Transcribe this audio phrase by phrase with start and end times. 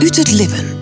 [0.00, 0.78] Uit het Lippen.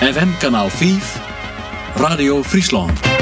[0.00, 1.20] FM kanaal 5,
[1.94, 3.17] Radio Friesland.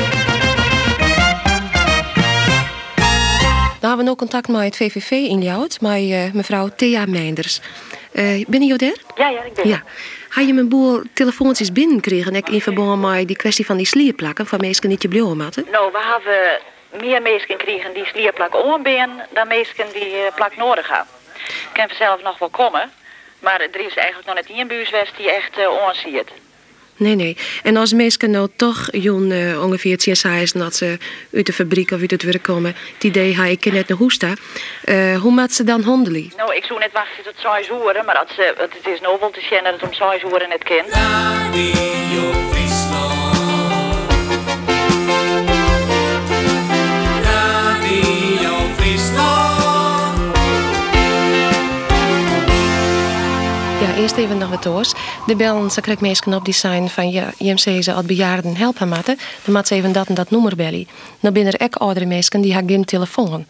[3.87, 7.61] We hebben ook contact met het VVV in Ljouwt, met uh, mevrouw Thea Meinders.
[8.13, 8.97] Uh, ben je daar?
[9.17, 9.83] Ja, ja, ik ben Ja.
[10.29, 14.61] Ga je mijn boel telefoontjes binnenkregen in verband met die kwestie van die slierplakken van
[14.61, 15.67] mensen niet je blauwe matten?
[15.71, 16.61] Nou, we hebben
[17.03, 21.15] meer mensen gekregen die slierplak ombeen dan mensen die uh, plak nodig hebben.
[21.41, 22.93] Ik kan vanzelf nog wel komen,
[23.39, 26.31] maar er is eigenlijk nog net één buurswest die echt uh, onziet.
[26.97, 27.37] Nee, nee.
[27.63, 30.99] En als mensen nou toch Jon uh, ongeveer het CSI dat ze
[31.35, 34.33] uit de fabriek of uit het werk komen, het idee ha ik net naar hoesta,
[34.85, 36.33] uh, hoe maakt ze dan handelen?
[36.37, 39.41] Nou, ik zou net wachten tot zes uur, maar dat ze, het is nobel te
[39.41, 40.89] zien dat het om zes uur net kind.
[40.89, 43.17] Radio Friesland.
[54.07, 54.93] Eerst even nog wat doors.
[55.27, 59.19] De bellen, ze krijgt op die zijn van ja, IMC ze als bejaarden helpen matten.
[59.45, 60.89] Dan maakt ze even dat en dat nummer bellen.
[61.21, 63.45] Dan binnen er ook oudere mensen die hebben geen telefoon.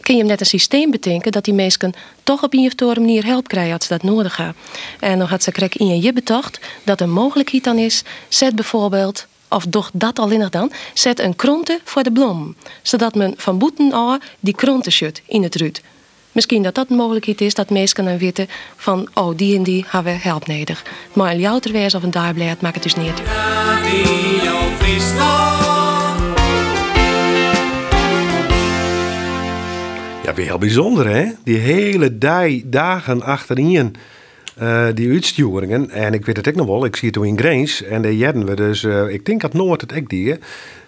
[0.00, 3.24] Kun je hem net een systeem bedenken dat die mensen toch op een of manier
[3.24, 4.56] help krijgen als ze dat nodig hebben.
[5.00, 9.26] En dan gaat ze krijgen in je betocht dat een mogelijkheid dan is, zet bijvoorbeeld
[9.48, 12.54] of doch dat al in dan, zet een kronte voor de blom.
[12.82, 15.82] Zodat men van boeten al die kronte in het ruut.
[16.36, 19.84] Misschien dat dat een mogelijkheid is dat mensen dan weten van oh die en die
[19.88, 20.84] hebben help nodig.
[21.12, 23.18] Maar een jouter wees of een daarblijheid maakt het dus niet uit.
[23.18, 26.38] Radio Friesland.
[30.24, 31.24] Ja, weer heel bijzonder hè.
[31.44, 33.96] Die hele dij, dagen achterin.
[34.62, 35.90] Uh, die uitsturingen.
[35.90, 37.82] En ik weet het ook nog wel, ik zie het toen in Greens.
[37.82, 40.34] En daar jedden we dus, uh, ik denk dat Noord het ook die.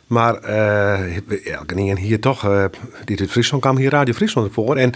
[0.07, 2.65] Maar uh, ja, hier toch, uh,
[3.05, 4.77] dit uit Friesland kwam hier Radio Friesland voor.
[4.77, 4.93] En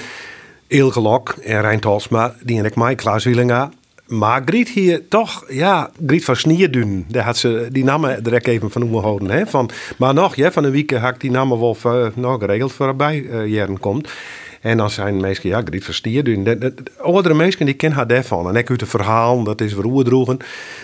[0.72, 1.81] Ilge Lok en Rijn
[2.43, 3.27] die en ik mij, Klaas.
[4.06, 7.05] Maar Griet hier toch, ja, Griet van Snierdun.
[7.09, 9.31] Daar had ze die namen direct even van houden.
[9.31, 9.47] Hè?
[9.47, 12.72] Van, maar nog, ja, van een week had ik die namen wel uh, nog geregeld
[12.72, 14.09] voorbij uh, komt.
[14.60, 16.44] En dan zijn mensen, ja, Griet van Snierdun.
[16.44, 18.49] De, de, de, oudere mensen die kennen haar daarvan.
[18.49, 20.39] En ik uit het verhaal, dat is droegen.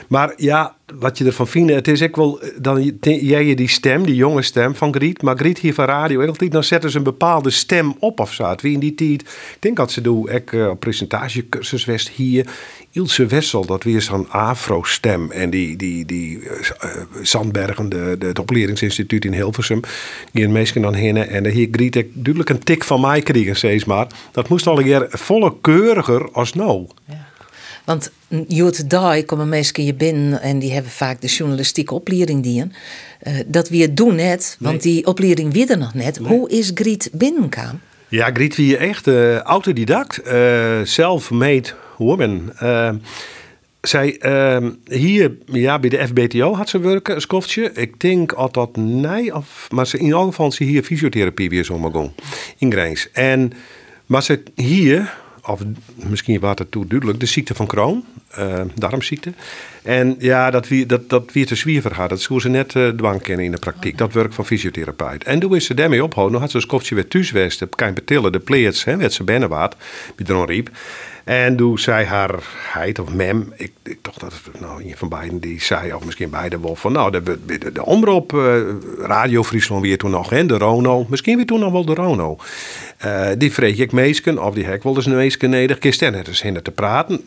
[0.08, 4.06] Maar ja, wat je ervan vindt, het is ook wel, dan jij je die stem,
[4.06, 7.50] die jonge stem van Griet, maar Griet hier van radio, dan zetten ze een bepaalde
[7.50, 8.54] stem op of zo.
[8.60, 12.46] Wie in die tijd, ik denk dat ze doen, ik op presentatiecursus West hier,
[12.92, 15.30] Ilse Wessel, dat weer zo'n afro-stem.
[15.30, 16.50] En die, die, die uh,
[17.22, 19.80] Zandbergen, de, het opleidingsinstituut in Hilversum,
[20.32, 21.16] die een meisje dan heen.
[21.16, 24.06] En hier Griet ik duidelijk een tik van mij kregen, steeds maar.
[24.32, 26.86] Dat moest al een keer volle keuriger als nou.
[27.88, 28.10] Want
[28.48, 33.34] Jood Dai komen mensen je binnen en die hebben vaak de journalistieke opleiding die uh,
[33.46, 34.94] Dat we het doen net, want nee.
[34.94, 36.20] die opleiding er nog net.
[36.20, 36.28] Nee.
[36.28, 37.80] Hoe is Griet binnenkwam?
[38.08, 41.68] Ja, Griet wie echt uh, autodidact, uh, self-made
[41.98, 42.52] woman.
[43.80, 44.20] zij
[44.84, 47.72] hier ja, bij de FBTO had ze werken, een skoftje.
[47.72, 51.64] Ik denk dat dat nee, of, maar ze in ieder geval ze hier fysiotherapie weer
[51.64, 52.12] zomaar gaan
[52.58, 53.10] in Grijns.
[53.12, 53.52] En
[54.06, 55.60] maar ze hier of
[55.94, 58.04] misschien was het toe duidelijk, de ziekte van Crohn,
[58.38, 59.32] uh, darmziekte.
[59.82, 62.88] En ja, dat wie, dat, dat wie te zwiever gaat, dat zou ze net uh,
[62.88, 63.98] dwang kennen in de praktijk.
[63.98, 65.24] Dat werk van fysiotherapeut.
[65.24, 67.32] En toen is ze daarmee opgehouden, dan had ze een skoftje weer thuis
[67.94, 69.76] betillen, de pleets, hè, werd ze binnenwaard,
[70.16, 70.70] bij riep.
[71.28, 72.34] En toen zei haar
[72.72, 76.04] heid of mem, ik, ik dacht dat het nou een van beiden die zei, of
[76.04, 77.38] misschien beide wel, van nou, de,
[77.72, 78.60] de, omroep, uh,
[78.98, 82.36] Radio Friesland weer toen nog, en de Rono, misschien weer toen nog wel de Rono.
[83.04, 86.28] Uh, die vreeg ik meesken, of die hek wel eens een meesken kist er net
[86.28, 87.24] eens hinder te praten.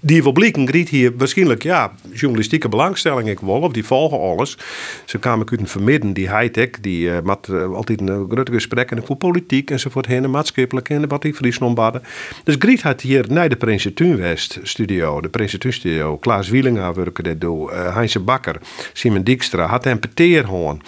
[0.00, 4.58] Die wel blikken, griet hier waarschijnlijk, ja, journalistieke belangstelling ik wel, of die volgen alles.
[5.04, 7.16] Ze kwamen kunnen vermidden, die high-tech, die uh,
[7.50, 12.00] uh, altijd een grote gesprekken voor politiek enzovoort heen, maatschappelijk en wat die Friesland.
[12.44, 17.24] Dus Griet had hier naar de Prinsen West studio, de Prinsen studio, Klaas Wielinga werken
[17.24, 18.56] dit door, uh, Heinze Bakker,
[18.92, 20.82] Simon Dijkstra, had een peteerhoorn.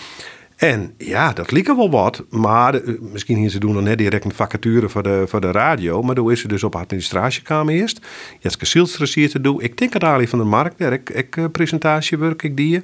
[0.61, 2.25] En ja, dat liep wel wat.
[2.31, 5.51] Maar uh, misschien hier ze doen dan net direct een vacature voor de, voor de
[5.51, 6.03] radio.
[6.03, 8.01] Maar toen is ze dus op administratiekamer eerst.
[8.41, 9.63] Jetske Silstra hier te doen.
[9.63, 12.83] Ik denk dat Ali van der Markt, daar ik, ik uh, presentatiewerk ik die.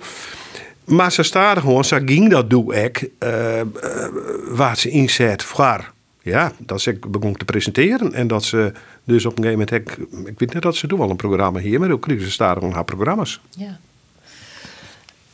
[0.84, 3.10] Maar ze staat gewoon, ze ging dat doe ik.
[3.24, 3.60] Uh,
[4.48, 5.92] waar ze inzet voor.
[6.22, 8.12] Ja, dat ze begon te presenteren.
[8.12, 8.72] En dat ze
[9.04, 11.58] dus op een gegeven moment, ik, ik weet net dat ze doen wel een programma
[11.58, 11.80] hier.
[11.80, 13.40] Maar ook kregen ze staan gewoon haar programma's.
[13.56, 13.78] Ja.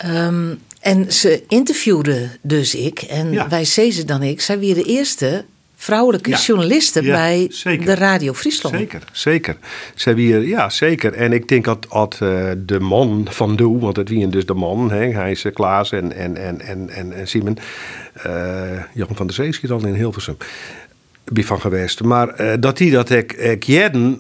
[0.05, 3.03] Um, en ze interviewde dus ik.
[3.03, 3.49] En ja.
[3.49, 5.45] wij Cezar dan ik, zij weer de eerste
[5.77, 6.39] vrouwelijke Ja.
[6.39, 7.87] journalisten Ja, bij zeker.
[7.87, 8.77] de Radio Friesland.
[8.77, 9.57] Zeker, zeker.
[9.95, 11.13] Ze hier, ja, zeker.
[11.13, 14.55] En ik denk dat, dat eh, de man van Doe, want het wie dus de
[14.55, 17.59] man, hè, hij is eh, Klaas en, en, en, en, en, en Simon,
[18.15, 20.37] eh Jan van der Zee is al in Hilversum.
[21.25, 22.03] Ben van geweest.
[22.03, 23.65] Maar dat die dat ik, ik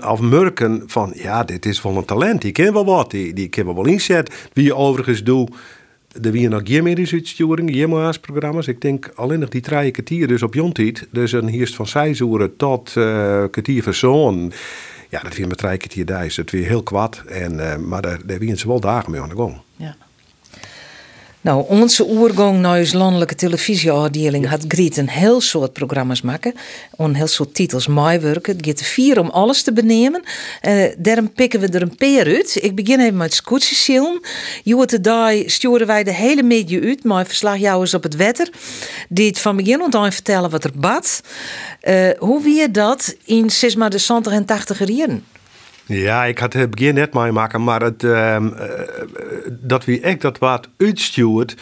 [0.06, 2.42] of murken van ja, dit is wel een talent.
[2.42, 3.10] Die ken wel wat.
[3.10, 4.48] Die, die kan wel inzet.
[4.52, 5.50] Wie je overigens doet.
[6.20, 6.62] Er wie nog
[7.12, 8.66] uitsturing, geen programma's.
[8.66, 11.08] Ik denk alleen nog die drie kwartier dus op Jontiet.
[11.10, 14.52] Dus een hierst van Seizoeren tot eh kwartier van.
[15.08, 16.34] Ja, dat weer met drie kwartier dijs.
[16.34, 17.22] Dat weer heel kwad.
[17.26, 19.60] En, eh, maar daar, daar ze wel dagen mee aan de gang.
[19.76, 19.96] Ja.
[21.42, 26.54] Nou, onze oergang naar ons landelijke televisieafdeling had Griet een heel soort programma's maken.
[26.96, 28.56] Een heel soort titels meewerken.
[28.56, 30.22] Het gaat er vier om alles te benemen.
[30.60, 32.58] Eh daarom pikken we er een paar uit.
[32.60, 34.20] Ik begin even met scootjesielen.
[34.64, 37.04] Joet de dag sturen wij de hele media uit.
[37.04, 38.48] Maar verslagjouwers op het wetter.
[39.08, 41.20] Die het van begin tot eind vertellen wat er bad.
[41.80, 45.24] Eh, hoe wie je dat in 6 maar de 70 en 80 jaren?
[45.86, 48.80] Ja, ik had het begin net meemaken, maar het, ehm, eh,
[49.50, 51.56] dat wie echt dat wat uitstuurt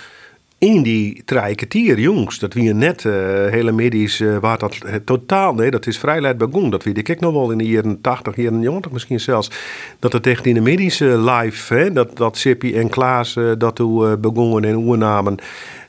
[0.61, 2.38] in die drie jongens.
[2.38, 3.12] Dat wie net eh,
[3.46, 6.70] hele medisch, eh, waar dat eh, totaal, nee, dat is vrij laat begonnen.
[6.70, 9.50] Dat weet ik nog wel in de jaren 80, jaren 90 misschien zelfs.
[9.99, 14.20] Dat het echt in de medische live, hè, dat, dat Sippy en Klaas dat toen
[14.20, 15.38] begonnen en oernamen.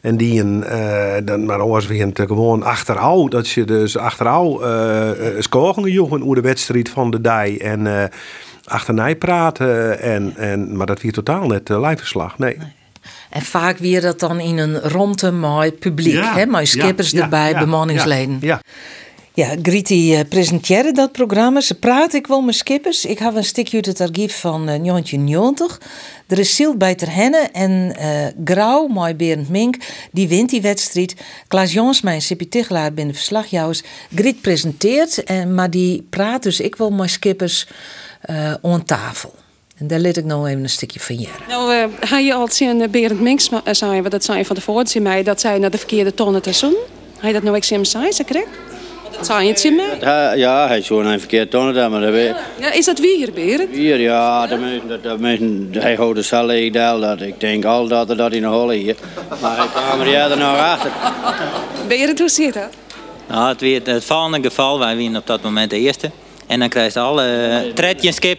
[0.01, 4.65] En die een, eh, dan, maar als we het gewoon achterouw, dat je dus achterouw
[4.65, 5.09] uh,
[5.39, 8.03] scoren joegen over de wedstrijd van de dij en uh,
[8.65, 9.99] achternij praten.
[9.99, 12.37] En, en, maar dat weer totaal net uh, lijfverslag.
[12.37, 12.57] Nee.
[13.29, 17.21] En vaak weer dat dan in een ronde mooi publiek, Ja, hè, met skippers ja,
[17.21, 18.37] erbij, bemanningsleden.
[18.41, 18.61] Ja,
[19.33, 19.55] ja.
[19.61, 21.61] Grieti eh, presenteerde dat programma.
[21.61, 23.05] Ze praat ik wel met skippers.
[23.05, 25.81] Ik heb een stukje uit het archief van eh, 1990.
[26.27, 29.75] Er is Siel bij Ter Henne en eh Grauw, mooi Berend Mink,
[30.11, 31.15] die wint die wedstrijd.
[31.47, 33.83] Klaas en Sippy Tichelaar binnen verslagjouwers.
[34.15, 37.67] Griet presenteert, en, maar die praat dus ik wel met skippers
[38.21, 39.33] eh aan tafel.
[39.77, 41.47] En daar let ik nou even een stukje van jaren.
[41.47, 44.55] Nou, uh, ga je al zien uh, Berend Minks uh, zei, wat dat zei van
[44.55, 46.75] tevoren, zei mij dat zij naar de verkeerde tonnen te zoen.
[47.21, 48.70] Je dat nou zien zei, ze kreeg?
[49.11, 49.81] Dat zei je het zien?
[49.99, 52.99] Ja, ja, hij is gewoon een verkeerd tonnen daar, maar dat weet Ja, is dat
[52.99, 53.75] wie hier, Berend?
[53.75, 57.21] Hier, ja, dat mensen, dat, dat mensen, hij houdt de cel ideaal dat.
[57.21, 58.95] Ik denk al dat er dat in de holle hier.
[59.41, 60.91] Maar hij kwam er er nog achter.
[61.87, 62.69] Berend, hoe zit dat?
[63.27, 66.11] Nou, het, weer, het volgende geval, wij winnen op dat moment de eerste.
[66.47, 67.73] En dan krijg je alle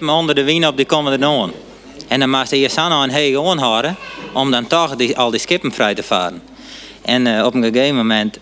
[0.01, 1.53] uh, onder de wien op, die komen er dan.
[2.09, 3.97] En dan mag je eerst aan een hege aanhouden
[4.33, 6.43] om dan toch die, al die skippen vrij te varen.
[7.03, 8.39] En uh, op een gegeven moment,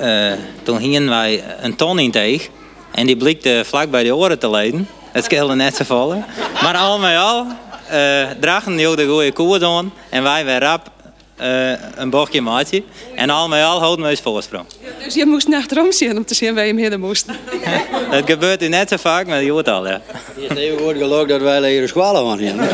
[0.00, 0.32] uh,
[0.62, 2.50] toen gingen wij een ton in tegen.
[2.90, 4.88] En die blikte vlak bij de oren te leiden.
[5.12, 6.24] Het scheelde net zo vallen.
[6.62, 7.46] Maar al met al
[7.92, 9.92] uh, dragen die ook de goede koers aan.
[10.08, 10.90] En wij weer rap
[11.40, 12.82] uh, een bochtje maatje.
[13.14, 14.64] En al met al houden we eens voorsprong.
[14.80, 17.26] Ja, dus je moest achterom zien om te zien waar je hem heen moest.
[18.10, 20.00] dat gebeurt u net zo vaak, maar je hoort al, ja.
[20.12, 22.54] Het is even goed geloof dat wij hier squalen van hier.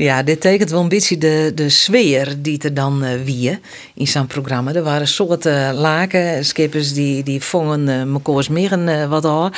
[0.00, 3.58] Ja, dit tekent wel een beetje de, de sfeer die er dan uh, wie
[3.94, 4.74] in zo'n programma.
[4.74, 9.52] Er waren soorten laken, skippers die, die vongen uh, meer uh, wat aan.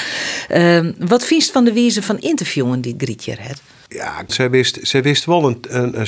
[0.51, 3.63] Uh, wat vies van de wijze van interviewen die Grietje had?
[3.89, 6.07] Ja, ze wist, ze wist wel een, een,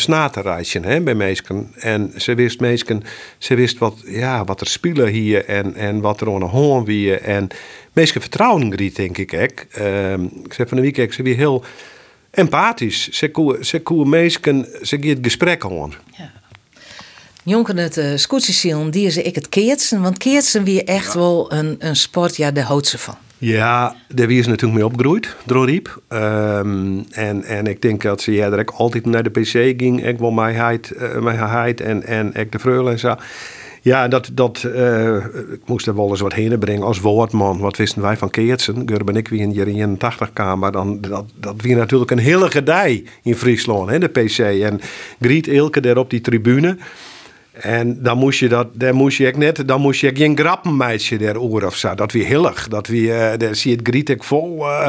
[0.84, 1.72] hè, bij meesken.
[1.78, 3.02] En ze wist meesken,
[3.38, 7.18] ze wist wat, ja, wat er spelen hier en, en wat er de hoorn wie.
[7.18, 7.48] En
[7.92, 9.32] meesken vertrouwen Griet, denk ik.
[9.78, 11.64] Uh, ik zei van de week, ze weer heel
[12.34, 13.08] empathisch.
[13.08, 15.92] Ze koe, ze koe meesken, ze geeft gesprek aan.
[16.16, 16.30] Ja.
[17.42, 20.02] Jonken het uh, scootjesielen, die is ik het keertsen.
[20.02, 21.18] Want keertsen weer echt ja.
[21.18, 23.14] wel een, een sport, ja, de houtse van.
[23.38, 26.02] Ja, daar wie is natuurlijk mee opgegroeid, Droriep.
[26.08, 30.06] Um, en, en ik denk dat ze ja, dat ik altijd naar de PC ging.
[30.06, 33.16] Ik wil mijn heid, uh, mijn heid en, en ik de vreugde en zo.
[33.84, 35.16] Ja, dat, dat, uh,
[35.52, 37.58] ik moest er wel eens wat heen brengen als woordman.
[37.58, 38.82] Wat wisten wij van Keertsen?
[38.86, 40.72] Gur ben ik weer in de 81 kamer.
[40.72, 44.38] Dan, dat, dat weer natuurlijk een hele gedij in Friesland, hè, de PC.
[44.38, 44.80] En
[45.20, 46.76] Griet Ilke daar op die tribune.
[47.52, 51.40] En dan moest je dat, daar moest je net, dan moest je geen grappenmeisje der
[51.40, 51.94] oor of zo.
[51.94, 52.68] Dat weer hillig.
[52.68, 54.58] Dat weer, uh, daar zie je het Griet ik vol.
[54.58, 54.86] Uh,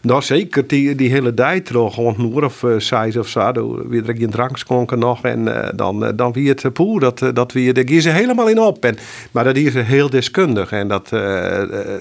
[0.00, 2.14] nou, zeker die, die hele tijd terug, een
[2.44, 3.52] of uh, of zo.
[3.88, 5.22] Weer er geen drank schonken nog.
[5.22, 8.60] En uh, dan, uh, dan wie het poe, dat, dat weer, daar ze helemaal in
[8.60, 8.84] op.
[8.84, 8.96] En,
[9.30, 10.72] maar dat is heel deskundig.
[10.72, 11.08] En dat,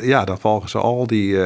[0.02, 1.38] ja, dan volgen ze al die,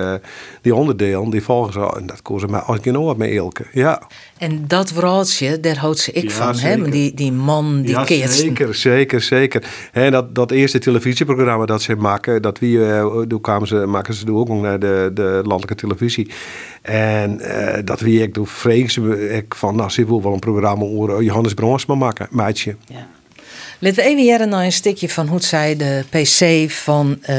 [0.62, 1.98] die onderdelen, die volgen ze.
[2.00, 2.86] En dat kozen ze maar als ik
[3.17, 3.65] met Elke.
[3.72, 4.01] Ja.
[4.44, 6.90] En dat verhaaltje, daar houdt ze ik ja, van, hè?
[6.90, 8.32] Die, die man, die ja, keert.
[8.32, 9.64] Zeker, zeker, zeker.
[9.92, 14.34] En dat, dat eerste televisieprogramma dat ze maken, dat wie, uh, kwamen ze, maken ze
[14.34, 16.32] ook naar de, de landelijke televisie.
[16.82, 20.86] En uh, dat wie ik doe, vrees ik van, nou, ze wil wel een programma
[20.86, 22.76] over Johannes Bronsma maken, meidje.
[22.86, 23.08] Ja.
[23.84, 27.36] Laten we even jaren naar een stukje van hoe zij de PC van eh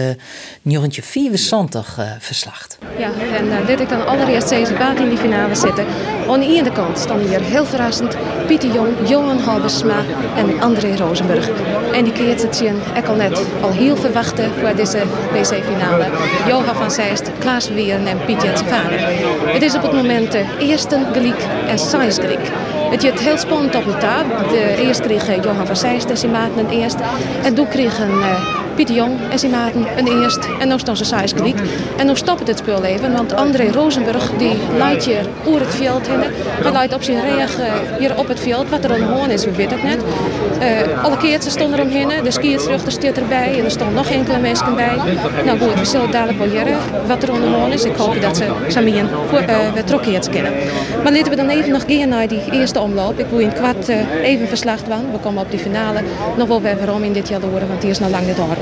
[0.62, 2.78] 1974 eh verslacht.
[2.98, 5.86] Ja, en uh, dit ik dan allereerst deze baat in die finale zitten.
[6.28, 8.16] Aan de ene kant staan hier heel verrassend
[8.46, 10.02] Pieter Jong, Johan Halbersma
[10.36, 11.48] en André Rosenburg.
[11.92, 15.02] En die keert het zien, ik al net al heel verwachten voor deze
[15.32, 16.04] PC-finale.
[16.46, 19.00] Johan van Zeist, Klaas Weeren en Piet Jensen vader.
[19.46, 22.50] Het is op het moment de eerste Griek en Sais Griek.
[22.90, 24.24] Het is heel spannend op elkaar.
[24.48, 26.96] De eerst kreeg eh, Johan van Zeist zijn maten een eerst.
[27.42, 30.48] En toen kregen uh, Pieter Jong en maten een eerst.
[30.58, 31.58] En nu staan ze Griek.
[31.96, 36.08] En nu stopt het spul even, want André Rosenburg die leidt hier oer het veld
[36.08, 36.20] heen.
[36.62, 37.64] Hij leidt op zijn reg uh,
[37.98, 38.68] hier op het veld.
[38.68, 40.02] Wat er aan hand is, we weten het net.
[40.62, 42.22] Uh, alle keertjes stonden eromheen.
[42.22, 44.96] De skiertruchter staat erbij en er stonden nog enkele mensen bij.
[45.44, 46.64] Nou goed, we zullen dadelijk wel
[47.06, 47.84] wat er de hand is.
[47.84, 50.52] Ik hoop dat ze samen voor uh, trokkeert kennen.
[51.02, 53.18] Maar laten we dan even nog gaan naar die eerste omloop.
[53.18, 53.88] Ik wil in kwart
[54.22, 55.12] even verslag doen.
[55.12, 56.00] We komen op die finale.
[56.36, 58.56] Nog wel weer waarom in dit jaar door, want die is nog lang niet door.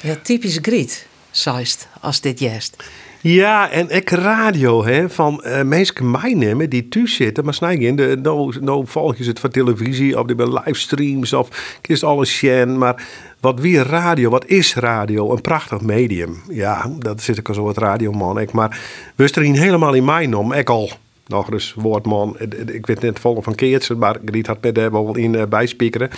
[0.00, 2.84] Ja, typisch Griet, Zeist, als dit juist.
[3.22, 7.44] Ja, en ik radio hè, van uh, mensen meenemen die thuis zitten.
[7.44, 11.76] Maar snij in, de, nou, nou volg je het van televisie of bij livestreams of
[11.80, 12.78] kist alles sjen.
[12.78, 13.06] Maar
[13.40, 15.32] wat weer radio, wat is radio?
[15.32, 16.42] Een prachtig medium.
[16.48, 18.40] Ja, dat zit ik al zo wat radioman.
[18.40, 18.80] Ik, maar
[19.14, 20.52] we er hier helemaal in mijn om.
[20.52, 20.90] Ik al
[21.30, 22.36] nog eens woordman.
[22.66, 26.10] Ik weet niet volgen van Keertsen, maar Griet had met daar wel in uh, bijspiekeren.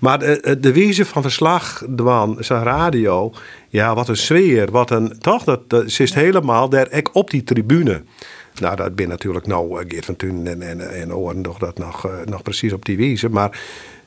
[0.00, 3.32] Maar de, de wijze van verslag van zijn radio,
[3.68, 8.02] ja, wat een sfeer, wat een, toch, dat, dat zit helemaal daar op die tribune.
[8.60, 11.08] Nou, dat ben natuurlijk nou Geert van Thun en, en, en
[11.42, 13.28] nog dat nog, nog precies op die wijze.
[13.28, 13.60] Maar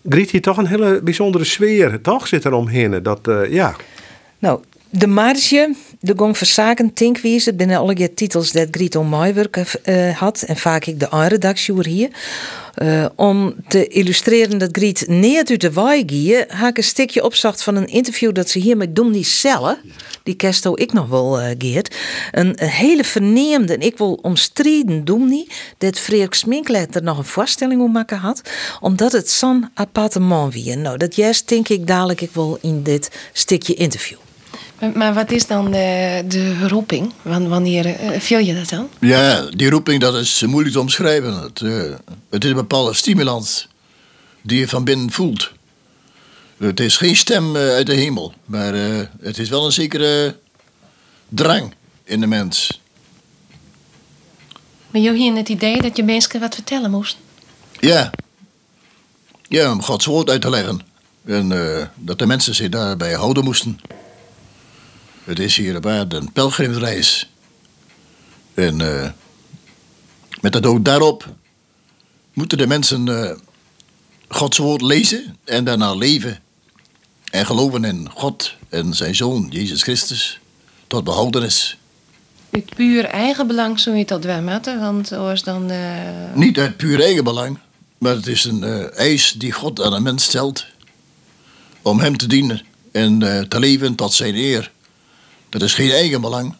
[0.09, 3.03] Griet hier toch een hele bijzondere sfeer, toch, zit er omheen.
[3.03, 3.75] Dat, ja.
[4.39, 4.59] Nou,
[4.89, 10.41] de marge, de gong verzaken, tinkwijze, binnen alle je titels dat on Maiwerk uh, had
[10.41, 12.09] en vaak ik de redactie hier.
[12.83, 17.63] Uh, om te illustreren dat Griet niet uit de waai ga ik een stukje opzacht
[17.63, 19.77] van een interview dat ze hier met Domnie Celle,
[20.23, 21.95] die kesto ik nog wel uh, geert,
[22.31, 27.81] een, hele verneemde en ik wil omstreden Domnie, dat Freek Sminklet er nog een voorstelling
[27.81, 28.41] om maken had,
[28.79, 30.75] omdat het zo'n appartement wie.
[30.75, 34.17] Nou, dat juist denk ik dadelijk ik wel in dit stukje interview.
[34.93, 37.13] Maar wat is dan de, de roeping?
[37.21, 38.89] Wanneer uh, viel je dat dan?
[38.99, 41.41] Ja, die roeping dat is moeilijk te omschrijven.
[41.41, 41.95] Het, uh,
[42.29, 43.67] het is een bepaalde stimulans
[44.41, 45.51] die je van binnen voelt.
[46.57, 48.73] Het is geen stem uit de hemel, maar
[49.21, 50.35] het is wel een zekere
[51.29, 52.81] drang in de mens.
[54.91, 57.17] Maar je hier het idee dat je mensen wat vertellen moest?
[57.79, 58.11] Ja.
[59.47, 60.81] Ja, om Gods woord uit te leggen.
[61.25, 61.49] En
[61.95, 63.79] dat de mensen zich daarbij houden moesten.
[65.27, 67.29] Het is hier op aarde een pelgrimsreis.
[68.53, 69.09] En uh,
[70.41, 71.33] met dat ook daarop
[72.33, 73.31] moeten de mensen uh,
[74.27, 76.39] Gods woord lezen en daarna leven.
[77.31, 80.39] En geloven in God en zijn Zoon, Jezus Christus,
[80.87, 81.77] tot behoudenis.
[82.49, 85.71] Uit puur eigen belang zou je dat wel maken, want was dan...
[85.71, 86.33] Uh...
[86.33, 87.59] Niet uit puur eigen belang,
[87.97, 90.65] maar het is een eis die God aan een mens stelt.
[91.81, 93.19] Om hem te dienen en
[93.49, 94.71] te leven tot zijn eer.
[95.49, 96.55] Dat is geen eigen belang,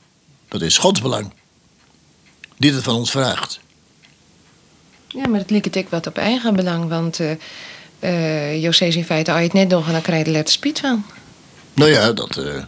[0.48, 1.34] dat is Gods belang.
[2.58, 3.60] Die het van ons vraagt.
[5.08, 7.32] Ja, maar het liep het ook wat op eigen belang, want uh,
[8.00, 10.32] uh, José is in feite al je het net nog en dan krijg je er
[10.32, 11.06] letter spiet van.
[11.74, 12.64] Nou ja, dat uh,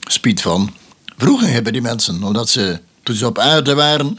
[0.00, 0.74] spiet van.
[1.16, 4.18] Vroeger hebben die mensen, omdat ze toen ze op aarde waren,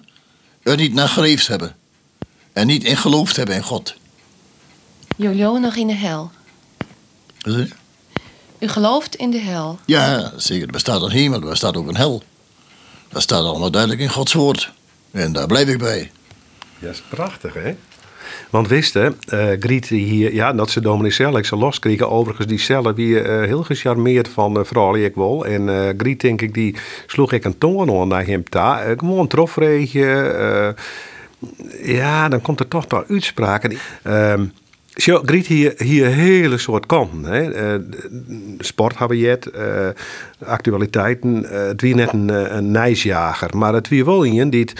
[0.63, 1.75] er niet naar geleefd hebben.
[2.53, 3.95] En niet in geloofd hebben in God.
[5.17, 6.31] Jojo nog in de hel.
[7.41, 7.73] Wat is het?
[8.65, 9.79] U gelooft in de hel?
[9.85, 10.65] Ja, zeker.
[10.65, 12.23] Er bestaat een hemel, er bestaat ook een hel.
[13.09, 14.71] Dat staat allemaal duidelijk in Gods woord.
[15.11, 16.11] En daar blijf ik bij.
[16.79, 17.75] Ja, is prachtig, hè?
[18.49, 22.09] Want wist hè, uh, Griet hier, ja, dat ze dominee Celle, ik ze loskriegen.
[22.09, 25.45] Overigens, die Celle wie uh, heel gecharmeerd van uh, vrouw ik wel.
[25.45, 26.75] En uh, Griet, denk ik, die
[27.07, 28.85] sloeg ik een toon aan naar hem ta.
[28.85, 30.75] Uh, gewoon een trofreetje.
[31.83, 33.77] ja, dan komt er toch wel uitspraken.
[34.95, 37.23] Zo, Griet hier, hier hele soort kanten.
[37.23, 37.75] Hè.
[37.75, 37.81] Uh,
[38.59, 39.87] sport hebben het, uh,
[40.45, 41.43] actualiteiten.
[41.43, 44.73] Uh, het wie net een, een nijsjager, maar het wie wel een die het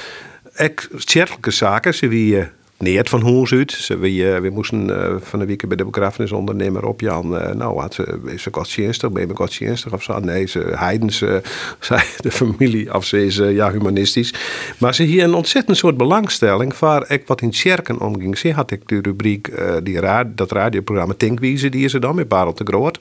[1.51, 3.71] zaken, ze wie neert van hoe uit.
[3.71, 4.89] Ze wie, we moesten
[5.23, 7.29] van de week bij de begrafenisondernemer op Jan.
[7.57, 10.19] nou, had ze, is ze godsdienstig, ben je godsdienstig of?
[10.19, 11.17] Nee, ze heidens,
[11.79, 14.33] zei de familie, of ze ja, humanistisch.
[14.77, 18.37] Maar ze hier een ontzettend soort belangstelling waar ik wat in Sjerken omging.
[18.37, 19.51] Ze had ik de rubriek,
[19.83, 22.97] die raad, dat radioprogramma Tinkwieze, die is er dan met Barel te Groot.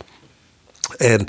[0.96, 1.28] En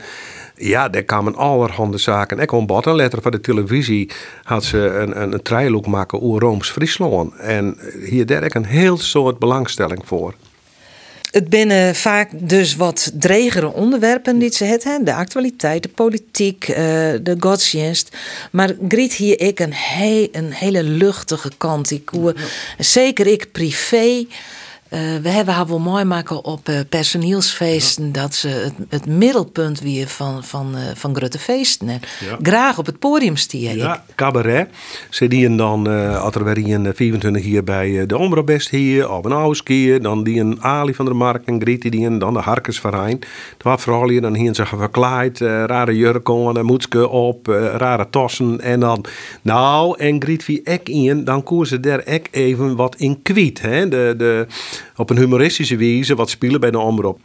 [0.56, 2.40] ja, daar kwamen allerhande zaken.
[2.40, 4.10] Ik kon een letter van de televisie
[4.44, 7.36] had ze een, een, een treiloek maken over Rooms Friesland.
[7.36, 10.34] En hier daar ik een heel soort belangstelling voor.
[11.36, 15.04] Het binnen vaak dus wat dregere onderwerpen die ze het, hè?
[15.04, 16.76] de actualiteit, de politiek, eh,
[17.22, 18.18] de godsdienst.
[18.52, 21.92] Maar Griet hier ik een, he, een hele luchtige kant.
[21.92, 22.36] Ik, hoe,
[22.78, 24.26] zeker ik privé.
[24.96, 29.80] Eh, we hebben haar wel mooi maken op eh, personeelsfeesten dat ze het, het middelpunt
[29.80, 31.90] weer van, van, eh, van grote feesten.
[31.90, 32.38] En Ja.
[32.42, 33.76] Graag op het podium stier.
[33.76, 34.70] Ja, cabaret.
[35.10, 39.26] Ze dienen dan, eh als er weer een 24 hier bij de Omroepbest hier, of
[39.26, 42.40] een Ouskier, dan die een Ali van der Mark en Griet, die een dan de
[42.40, 43.20] Harkensverein.
[43.54, 47.48] Het was vooral hier, dan hier ze verkleid, rare jurken, een moedske op,
[47.78, 48.62] rare tossen.
[48.62, 49.06] En dan,
[49.42, 53.62] nou, en Griet wie ek in, dan koer ze daar ek even wat in kwiet.
[53.62, 53.88] Hè?
[53.88, 54.48] De, de,
[54.96, 57.20] op een humoristische wijze wat spelen bij de Omroep.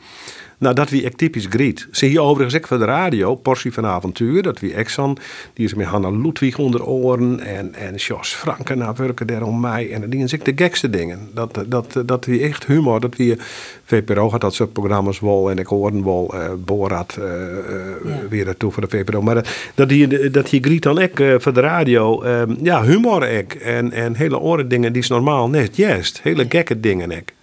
[0.61, 1.89] Nou, dat wie echt typisch Griet.
[1.91, 4.43] Ze hier overigens ook voor de radio, Portie van Avontuur.
[4.43, 5.19] Dat wie Exxon,
[5.53, 7.41] die is met Hanna Ludwig onder oren.
[7.41, 9.93] En, en Jos Franken, nou werken daar om mij.
[9.93, 11.29] En die zijn de gekste dingen.
[11.35, 13.37] Dat, dat, dat wie echt humor, dat wie
[13.85, 15.51] VPRO had dat soort programma's wel.
[15.51, 19.23] En ik hoorde wel eh Borat eh, eh, weer naartoe voor de VPRO.
[19.23, 22.83] Maar dat, dat die, dat die Griet dan ook eh, voor de radio, eh, ja,
[22.83, 23.53] humor ook.
[23.53, 26.21] En, en hele oren dingen die is normaal net juist.
[26.23, 27.40] Hele gekke dingen ook.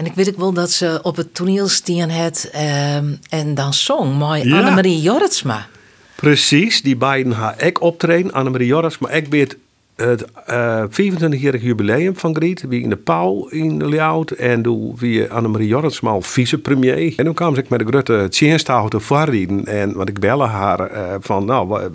[0.00, 3.74] En ik weet ook wel dat ze op het toneel stien het ehm, en dan
[3.74, 4.18] zong.
[4.18, 4.58] Maar Ja.
[4.58, 5.66] Annemarie Jorritsma.
[6.16, 9.56] Precies, die beiden gaan ik optreden, Annemarie Jorrits, maar ik weet
[10.02, 15.32] het eh 25-jarig jubileum van Griet, wie in de Pauw in Ljout en toen wie
[15.32, 17.12] Annemarie Jorrits maar vicepremier.
[17.16, 19.00] En toen kwam ze met de grote tjenstafel te
[19.66, 21.90] en want ik bellen haar eh, van nou,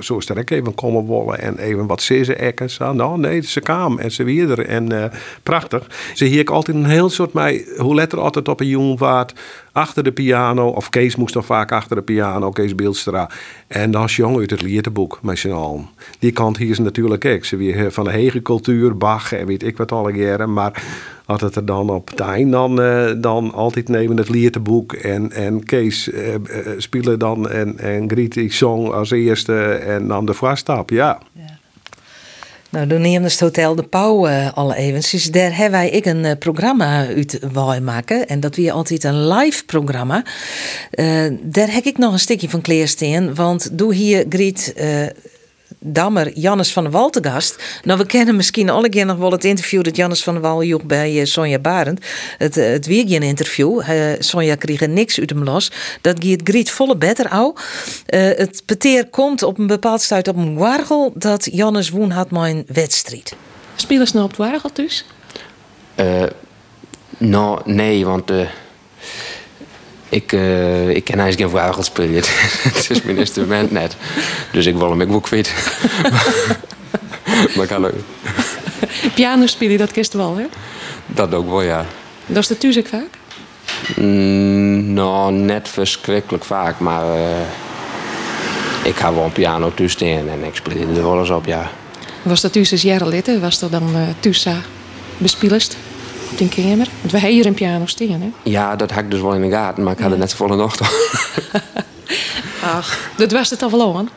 [0.00, 2.70] zo is er ook even komen wollen en even wat ze ze ekken.
[2.70, 5.86] Ze, nou nee, ze kwam en ze weer er en eh, prachtig.
[6.14, 9.34] Ze hier ik altijd een heel soort mij, hoe letter altijd op een jongen waard
[9.72, 13.30] achter de piano, of Kees moest dan vaak achter de piano, Kees Beeldstra.
[13.66, 15.88] En dan jong uit het liedeboek met z'n allen.
[16.18, 17.44] Die kant hier is natuurlijk ook.
[17.44, 20.52] Ze weer van de hege cultuur, Bach en weet ik wat alle jaren.
[20.52, 20.82] Maar
[21.30, 24.92] had het er dan op eind dan, eh, dan altijd nemen het liedeboek.
[24.92, 26.40] En, en Kees eh, eh,
[26.76, 30.90] spelen dan en, en Griet die song als eerste en dan de voorstap.
[30.90, 31.18] Ja.
[32.70, 35.10] Nou, toen neemde het Hotel de Pauw eh, alle evens.
[35.10, 38.28] Dus daar hebben wij ik een eh, programma uit wou maken.
[38.28, 40.24] En dat weer altijd een live programma.
[40.90, 43.34] Eh, daar heb ik nog een stukje van kleersteen.
[43.34, 44.74] Want doe hier Griet
[45.82, 47.80] Dammer, Jannes van der Wal te gast.
[47.82, 50.62] Nou, we kennen misschien alle keer nog wel het interview dat Jannes van der Wal
[50.62, 52.00] joeg bij eh, Sonja Barend.
[52.38, 53.80] Het, eh, het weer geen interview.
[53.80, 55.72] Eh, Sonja kreeg er niks uit hem los.
[56.00, 57.54] Dat gaat Griet volle beter au.
[58.06, 62.30] Eh, het peteer komt op een bepaald stuit op een wargel dat Jannes woen had
[62.30, 63.36] mijn wedstrijd.
[63.76, 65.04] Spelen ze nou op het wargel dus?
[65.94, 66.22] Eh,
[67.18, 68.30] nou, nee, want
[70.10, 72.22] ik, eh, ik ken eigenlijk geen vogel spelen.
[72.62, 73.96] Het is mijn instrument net.
[74.52, 75.52] Dus ik wil hem ook kwijt.
[77.56, 77.92] maar kan ook,
[79.14, 80.44] Piano spelen, dat kist wel, hè?
[81.06, 81.84] dat ook wel, ja.
[82.26, 83.18] Dat is de vaak.
[83.96, 87.40] Mm, nou, net verschrikkelijk vaak, maar eh,
[88.82, 91.70] ik ga wel een piano thuis en ik speel er wel eens op, ja.
[92.22, 93.40] Was dat thuis als jaren litten?
[93.40, 94.56] Was dat dan uh, thuis uh,
[96.30, 96.88] op die kamer?
[97.00, 98.30] Want we hebben hier een piano staan, hè?
[98.42, 100.36] Ja, dat had ik dus wel in de gaten, maar ik had het net zo
[100.36, 100.92] volle toch.
[102.62, 104.08] Ach, dat was het al wel aan.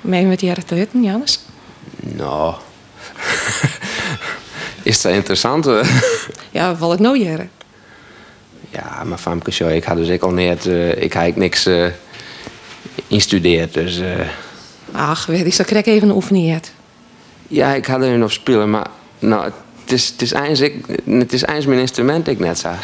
[0.00, 1.40] Mee met te litten, Janus?
[1.96, 2.54] Nou,
[4.82, 5.66] is dat interessant?
[5.66, 5.88] eh?
[6.50, 7.50] Ja, wel het nou jaren.
[8.70, 11.86] Ja, maar Famke Show, ik had dus ik al net, eh, ik had niks eh
[13.06, 14.28] instudeerd, dus eh,
[14.92, 16.60] Ach, weet ik, krijg ik even een oefening.
[17.48, 18.86] ja, ik had er nog spelen, maar
[19.18, 19.50] nou,
[19.90, 22.76] het is, het is eens, ik, het is eens mijn instrument ik net zag.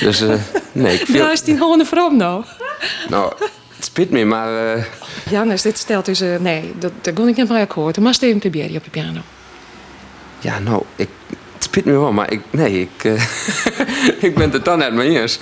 [0.00, 0.34] Dus eh,
[0.72, 2.44] nee, ik viel, Ja, is die gewoon een vrouw nou?
[3.08, 3.32] nou,
[3.76, 4.84] het spit me, maar eh,
[5.30, 6.20] Janus, dit stelt dus...
[6.20, 7.94] eh, nee, dat, dat kon ik niet van gehoord.
[7.94, 9.20] Dan moest even proberen op je piano.
[10.38, 11.08] ja, nou, ik,
[11.54, 13.18] het spit me wel, maar ik, nee, ik,
[14.28, 15.38] ik ben het dan net mee eens.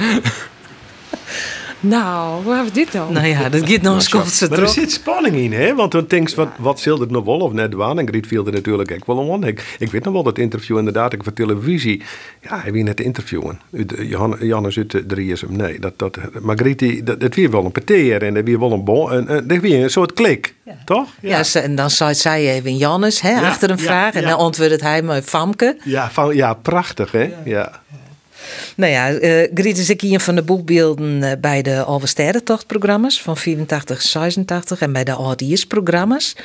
[1.81, 3.13] Nou, hoe hebben we dit dan?
[3.13, 5.75] Nou ja, dat gaat nog eens kort Maar er zit spanning in, hè?
[5.75, 7.99] Want dan denk je, wat, wat zult het nog wel of net waan?
[7.99, 9.45] En Griet viel er natuurlijk ook wel om.
[9.45, 12.03] Ik, ik weet nog wel dat interview inderdaad, ik voor televisie.
[12.43, 13.61] Ja, hij wie net interviewen.
[14.41, 15.43] Jannes uit de drieërs.
[15.49, 18.59] Nee, dat, dat, maar Griet, die, dat, het weer wel een peteer en er weer
[18.59, 19.13] wel een bon.
[19.13, 21.09] En, en, er weer een soort klik, toch?
[21.21, 24.15] Ja, ze- en dan zei zij even Jannes hè, Ja, achter een ja, vraag.
[24.15, 24.29] En ja.
[24.29, 25.77] dan antwoordde hij me Famke.
[25.85, 27.31] Ja, van, ja prachtig, hè?
[27.45, 27.81] Ja.
[28.77, 33.23] Nou ja, eh Griet is ik een van de boekbeelden eh, bij de Alve Sterrentocht-programma's
[33.23, 36.37] van 84, 86 en bij de Audiers-programma's.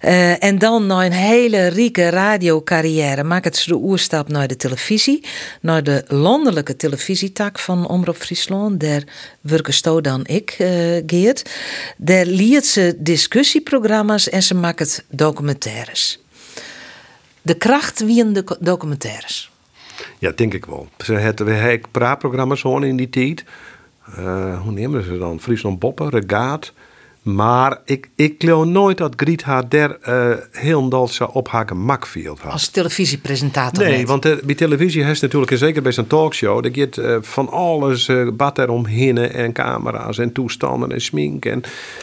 [0.00, 4.56] Eh, en dan na een hele rieke radiocarrière maakt het ze de oerstap naar de
[4.56, 5.24] televisie,
[5.60, 8.80] naar de landelijke televisietak van Omroep Friesland.
[8.80, 9.02] Daar
[9.40, 10.68] werken Sto dan ik, eh
[11.06, 11.50] Geert.
[11.96, 16.20] Daar leert ze discussieprogramma's en ze maakt documentaires.
[17.42, 19.51] De kracht wie de documentaires.
[20.22, 20.88] Ja, denk ik wel.
[20.98, 21.52] Ze hadden we
[21.90, 23.44] praatprogramma's gewoon in die tijd.
[24.16, 25.40] Eh, hoe nemen ze dan?
[25.40, 26.72] Friesland Boppen, Regaat.
[27.22, 32.06] Maar ik, ik geloof nooit dat Griet haar der uh, heel zo op haar gemak
[32.06, 32.38] viel.
[32.44, 34.08] Als televisiepresentator Nee, net.
[34.08, 38.28] want eh, bij televisie heeft natuurlijk, zeker bij zo'n talkshow, gaat eh, van alles uh,
[38.32, 41.44] bad eromheen en camera's en toestanden en smink.
[41.44, 41.58] En,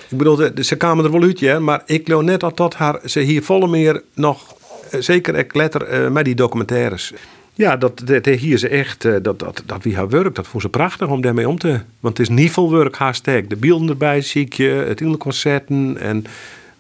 [0.10, 3.00] ik bedoel, ze kwamen er wel uit, hè, maar ik geloof net dat, dat haar,
[3.06, 4.56] ze hier volle meer nog,
[5.00, 7.14] zeker ik letter met die documentaires.
[7.60, 8.02] Ja, dat,
[8.38, 11.22] hier ze echt, eh, dat, dat, dat wie haar werk, dat vond ze prachtig om
[11.22, 11.80] daarmee om te...
[12.00, 13.42] Want het is niet veel werk, hashtag.
[13.48, 16.24] De beelden erbij zie ik je, het in de concerten en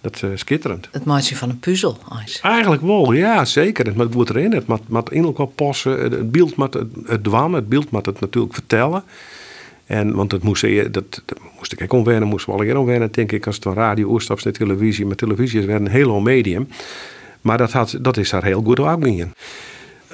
[0.01, 0.87] dat is uh, schitterend.
[0.91, 2.39] Het maatje van een puzzel, Ais.
[2.41, 3.85] Eigenlijk wel, ja, zeker.
[3.85, 5.99] Het moet- erin, het moet, moet innerlijk wel passen.
[6.01, 9.03] Het- Het beeld moet het, het dwan, het beeld moet het natuurlijk vertellen.
[9.85, 13.11] En, want het moest, je- dat, dat moest ik ook omwennen, moest wel eerder omwennen,
[13.11, 15.05] denk ik, als het van radio oorstaps naar televisie.
[15.05, 16.67] Maar televisie is weer een heel medium.
[17.41, 19.33] Maar dat, had, dat is daar heel goed opgegaan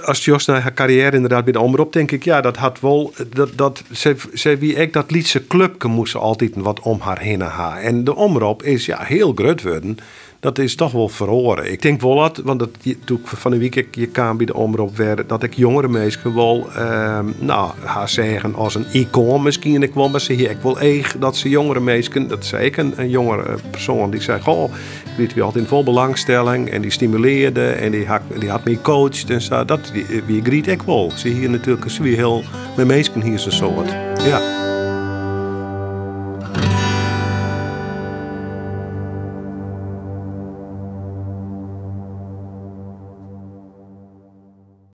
[0.04, 3.14] als Jos naar haar carrière inderdaad bij de omroep, denk ik, ja, dat had wel,
[3.30, 7.42] dat, dat ze, ze wie ik dat liedse clubje moest altijd wat om haar heen
[7.42, 7.78] haar.
[7.78, 9.98] En de omroep is ja heel groot worden.
[10.40, 11.72] Dat is toch wel verhoren.
[11.72, 12.70] Ik denk wel dat, want dat,
[13.06, 15.88] toen ik van een week ik je kwam bij de omroep werd, dat ik jongere
[15.88, 20.62] mensen wel, ehm, nou, haar zeggen als een icoon misschien ik wel, maar hier ik
[20.62, 24.70] wel echt dat ze jongere mensen, dat zei ik een, jongere persoon die zei, ik
[25.18, 28.72] liet wie altijd in vol belangstelling en die stimuleerde en die had, die had me
[28.72, 29.66] gecoacht en zo.
[29.66, 29.92] Dat
[30.26, 31.12] wie griet ik wel.
[31.16, 32.44] Ze hier natuurlijk, ze wie heel,
[32.78, 33.90] met mensen hier zo soort.
[34.24, 34.65] Ja.